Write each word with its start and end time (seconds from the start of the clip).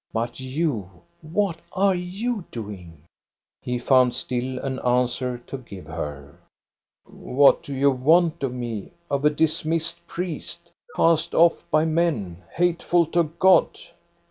But 0.11 0.39
you, 0.39 1.03
what 1.21 1.59
are 1.73 1.93
you 1.93 2.45
doing?" 2.49 3.03
He 3.61 3.77
found 3.77 4.15
still 4.15 4.57
an 4.57 4.79
answer 4.79 5.37
to 5.45 5.59
give 5.59 5.85
her. 5.85 6.39
"What 7.05 7.61
do 7.61 7.75
you 7.75 7.91
want 7.91 8.41
of 8.41 8.51
me, 8.51 8.93
of 9.11 9.25
a 9.25 9.29
dismissed 9.29 10.07
priest? 10.07 10.71
Cast 10.95 11.35
off 11.35 11.63
by 11.69 11.85
men, 11.85 12.41
hateful 12.51 13.05
to 13.13 13.25
God 13.37 13.77